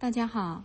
[0.00, 0.64] 大家好，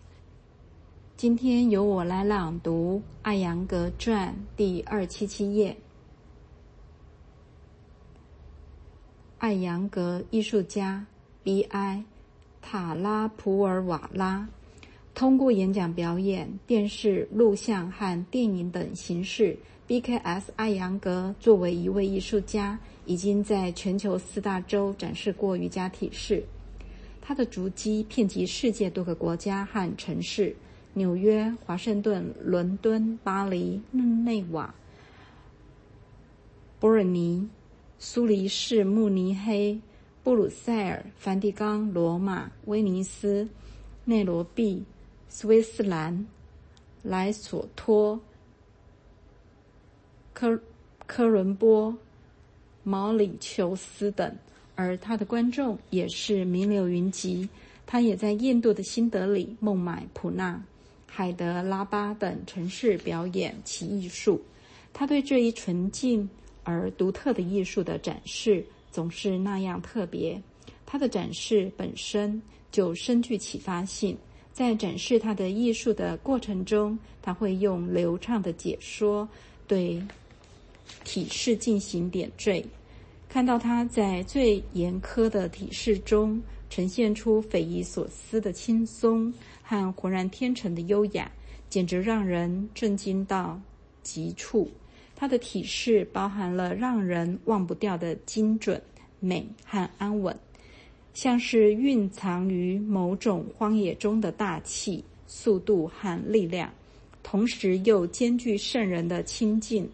[1.17, 5.75] 今天由我来朗读《艾扬格传》第二七七页。
[9.39, 11.05] 艾扬格艺术家
[11.43, 12.01] B.I.
[12.61, 14.47] 塔拉普尔瓦拉，
[15.13, 20.53] 通过演讲、表演、电视、录像和电影等形式，B.K.S.
[20.55, 26.41] 艾扬格作为一位艺术家，已经在全球四大洲展示过瑜伽体式。
[27.27, 30.55] 他的足迹遍及世界多个国家和城市：
[30.93, 34.75] 纽约、华盛顿、伦敦、巴黎、日内瓦、
[36.79, 37.49] 伯尔尼、
[37.97, 39.81] 苏黎世、慕尼黑、
[40.23, 43.49] 布鲁塞尔、梵蒂冈、罗马、威尼斯、
[44.03, 44.83] 内罗毕、
[45.27, 46.27] 斯威斯兰、
[47.01, 48.19] 莱索托、
[50.31, 50.61] 科
[51.07, 51.97] 科伦坡、
[52.83, 54.37] 毛里求斯等。
[54.75, 57.47] 而他的观众也是名流云集，
[57.85, 60.61] 他也在印度的新德里、孟买、普纳、
[61.05, 64.41] 海德拉巴等城市表演其艺术。
[64.93, 66.29] 他对这一纯净
[66.63, 70.41] 而独特的艺术的展示总是那样特别。
[70.85, 74.17] 他的展示本身就深具启发性，
[74.53, 79.27] 在展示他的艺术的过程中，他会用流畅的解说
[79.67, 80.01] 对
[81.03, 82.65] 体式进行点缀。
[83.35, 91.29] 看到他在最严苛的体式中呈现出匪夷所思的轻松和浑然天成的优雅，
[91.69, 93.59] 简直让人震惊到
[94.01, 94.71] 极处。
[95.17, 98.81] 他的体式包含了让人忘不掉的精准、
[99.19, 100.33] 美和安稳，
[101.13, 106.73] 像是蕴藏于某种荒野中的大气、速度和力量，
[107.21, 109.85] 同时又兼具圣人的清净。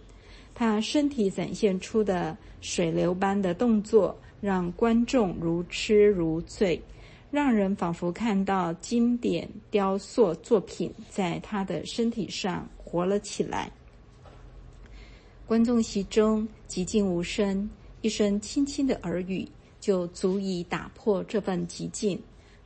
[0.62, 6.80] 他身体展现出的水流般的动作，让观众如痴如醉，
[7.32, 13.72] 让人仿佛看到经典雕塑作品在他的身体上活了起来。
[15.48, 17.68] 观众席中寂静无声，
[18.02, 19.48] 一声轻轻的耳语
[19.80, 22.22] 就足以打破这份寂静。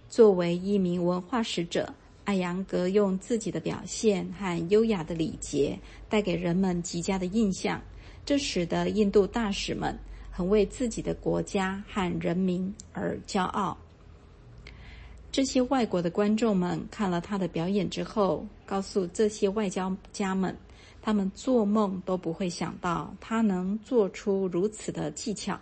[0.09, 1.93] 作为一名文化使者。
[2.25, 7.81] 艾扬格用自己的表现和优雅的礼节带给人们极佳的印象，
[8.25, 9.97] 这使得印度大使们
[10.31, 13.77] 很为自己的国家和人民而骄傲。
[15.31, 20.55] 这些外国的观众们看了他的表演之后，告诉这些外交家们，
[21.01, 25.59] 他们做梦都不会想到他能做出如此的技巧。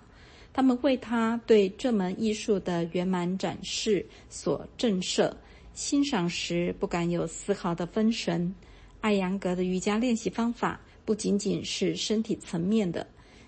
[0.54, 5.34] 他们为他对这门艺术的圆满展示所震慑。
[5.74, 8.54] 欣赏时不敢有丝毫的分神。
[9.02, 13.06] 艾扬格的瑜伽练习方法不仅仅是身体层面的。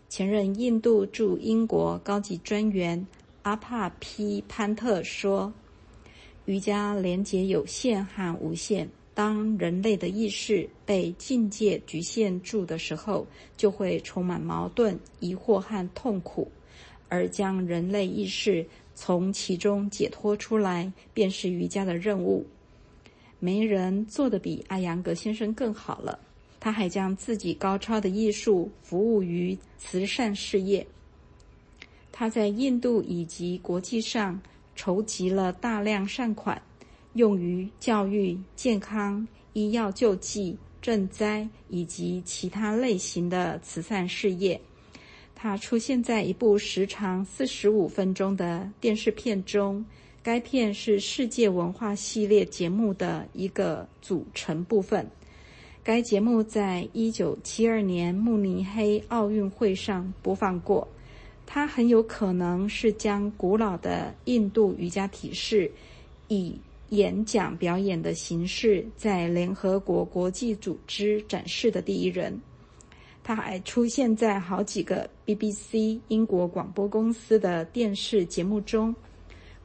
[0.09, 3.05] 前任印度驻英国高级专员
[3.43, 5.53] 阿帕皮潘特说
[6.45, 8.89] ：“瑜伽连接有限和无限。
[9.13, 13.25] 当人类的意识被境界局限住的时候，
[13.55, 16.51] 就会充满矛盾、疑惑和痛苦。
[17.07, 22.43] 而将人类意识。”从其中解脱出来，便是瑜伽的任务。
[23.39, 26.17] 没人做得比阿扬格先生更好了。
[26.59, 30.87] 他还将自己高超的艺术服务于慈善事业。
[32.11, 34.41] 他在印度以及国际上
[34.75, 36.59] 筹集了大量善款，
[37.13, 44.59] 用于教育、健康、医药救济、赈灾以及其他类型的慈善事业。
[45.35, 49.85] 他出现在一部时长四十五分钟的电视片中，
[50.23, 55.05] 该片是世界文化系列节目的一个组成部分。
[55.83, 60.87] 该节目在一九七二年慕尼黑奥运会上播放过。
[61.45, 65.69] 它很有可能是将古老的印度瑜伽体式
[66.27, 66.55] 以
[66.89, 72.35] 演讲表演的形式在联合国国际组织展示的第一人。
[73.27, 78.93] 他还出现在好几个 BBC 英国广播公司的电视节目中，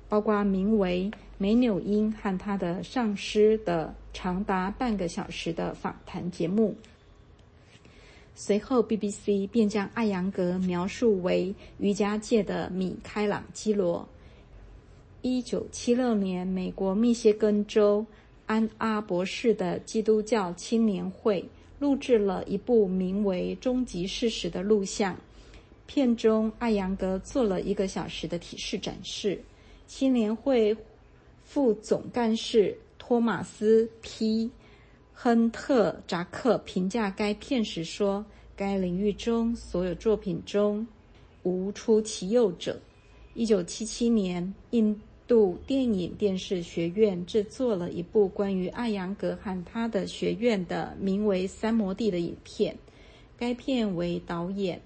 [0.09, 6.75] 包括名为《梅纽因和他的上司》的长达半个小时的访谈节目。
[8.35, 14.09] 随后，BBC 便将艾扬格描述为瑜伽界的米开朗基罗。
[15.21, 18.07] 一九七六年，美国密歇根州
[18.47, 21.47] 安阿博士的基督教青年会。
[21.81, 25.19] 录制了一部名为《终极事实》的录像，
[25.87, 29.43] 片中艾扬格做了一个小时的体式展示。
[29.87, 30.77] 青年会
[31.43, 34.51] 副总干事托马斯 ·P·
[35.13, 38.25] 亨特扎克评价该片时说
[38.55, 40.87] ：“该领域中所有作品中
[41.43, 42.79] 无出其右者。”
[43.33, 45.01] 一九七七年，印
[45.31, 52.77] 度电影电视学院制作了一部关于艾扬格和他的学院的名为《三摩地》的影片。
[53.39, 54.83] 该片为导演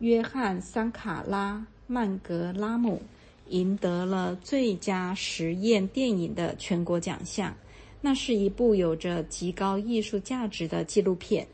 [0.00, 3.00] 约翰·桑卡拉曼格拉姆
[3.48, 7.54] 赢得了最佳实验电影的全国奖项。
[8.00, 11.46] 那是一部有着极高艺术价值的纪录片。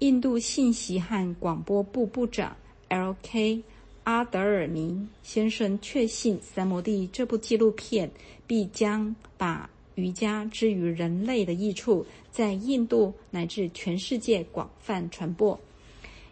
[0.00, 2.54] 印度信息和广播部部长
[2.88, 3.62] L.K.
[4.06, 8.08] 阿德尔尼先生确信，《三摩地》这部纪录片
[8.46, 15.58] 必将把瑜伽之于人类的益处在印度乃至全世界广泛传播。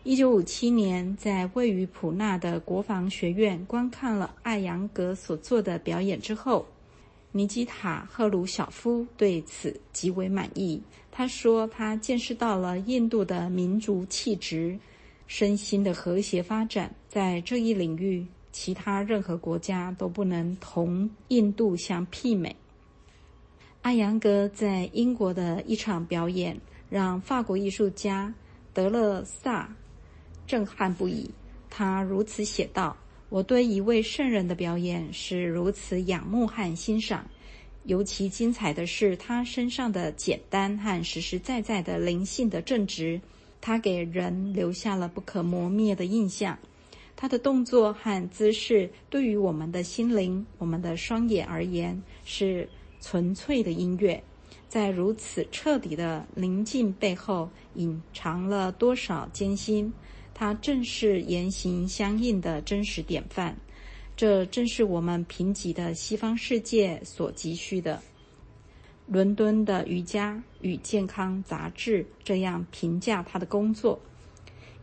[0.05, 6.65] 一九五七年，在位于普纳的国防学院观看了艾扬格所做的表演之后，
[7.33, 10.81] 尼基塔·赫鲁晓夫对此极为满意。
[11.11, 14.79] 他说：“他见识到了印度的民族气质。”
[15.27, 22.57] 身心的和谐发展，在这一领域，其他任何国家都不能同印度相媲美。
[23.83, 28.35] 阿扬格在英国的一场表演，让法国艺术家
[28.73, 29.73] 德勒萨
[30.45, 31.31] 震撼不已。
[31.71, 32.97] 他如此写道
[33.31, 37.25] ：“我对一位圣人的表演是如此仰慕和欣赏，
[37.85, 43.21] 尤其精彩的是他身上的简单和实实在在的灵性的正直。”
[43.63, 46.59] 他给人留下了不可磨灭的印象。
[47.25, 52.69] 他的动作和姿势对于我们的心灵、我们的双眼而言是
[53.01, 54.23] 纯粹的音乐。
[54.69, 59.91] 在如此彻底的宁静背后，隐藏了多少艰辛？
[60.35, 63.57] 它正是言行相应的真实典范。
[64.15, 68.03] 这正是我们贫瘠的西方世界所急需的。
[69.07, 73.99] 伦敦的瑜伽与健康杂志这样评价他的工作：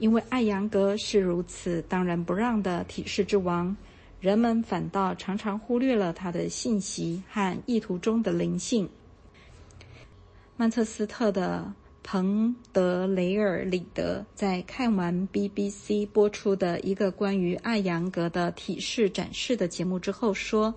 [0.02, 3.78] 因为艾扬格是如此当仁不让的体式之王，
[4.20, 8.90] 人们反倒常常忽略了他的信息和意图中的灵性。
[10.58, 11.72] 曼彻斯特的
[12.02, 20.74] 彭德雷尔里德在看完 BBC 播出的一个关于艾扬格的体式展示的节目之后说。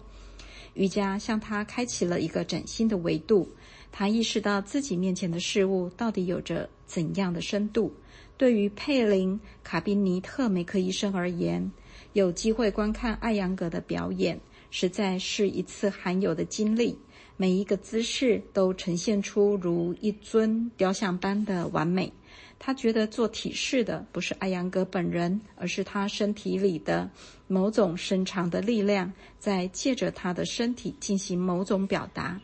[0.75, 3.49] 瑜伽向他开启了一个崭新的维度，
[3.93, 7.94] 他意识到自己面前的事物到底有着怎样的深度。
[8.37, 11.71] 对于佩林·卡宾尼特梅克医生而言，
[12.15, 14.41] 有机会观看艾扬格的表演，
[14.71, 16.99] 实在是一次罕有的经历。
[17.37, 22.13] 每一个姿势都呈现出如一尊雕像般的完美。
[22.59, 27.11] 他觉得做体式的不是艾扬格本人，而是他身体里的
[27.47, 32.41] 某种深长的力量，在借着他的身体进行某种表达。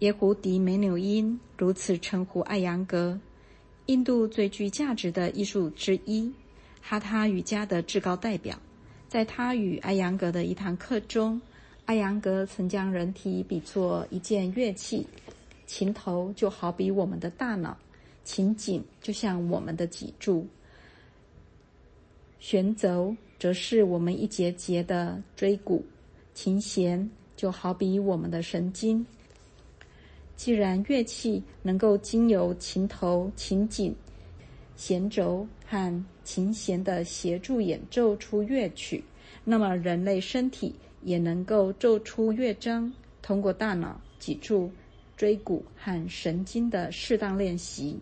[0.00, 3.18] 耶胡迪梅纽因如此称呼艾扬格，
[3.88, 6.30] 印度最具价值的艺术之一，
[6.82, 8.54] 哈他瑜伽的至高代表。
[9.08, 11.40] 在他与艾扬格的一堂课中，
[11.86, 15.06] 艾扬格曾将人体比作一件乐器，
[15.66, 17.74] 琴头就好比我们的大脑。
[18.24, 20.46] 琴颈就像我们的脊柱，
[22.38, 25.82] 弦轴则是我们一节节的椎骨，
[26.34, 29.06] 琴弦就好比我们的神经。
[30.38, 33.92] 既然乐器能够经由琴头、琴颈、
[34.76, 39.02] 弦轴和琴弦的协助演奏出乐曲，
[39.42, 42.90] 那么人类身体也能够奏出乐章。
[43.20, 44.70] 通过大脑、脊柱、
[45.16, 47.98] 椎骨和神经的适当练习。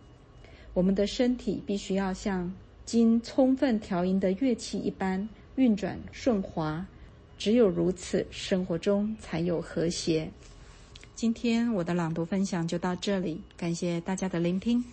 [0.75, 2.53] 我们的身体必须要像
[2.85, 6.87] 经充分调音的乐器一般运转顺滑，
[7.39, 10.31] 只有如此，生活中才有和谐。
[11.17, 14.85] 今天我的朗读分享就到这里，感谢大家的聆听。